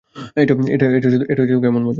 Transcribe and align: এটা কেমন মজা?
এটা 0.35 1.43
কেমন 1.61 1.81
মজা? 1.81 1.89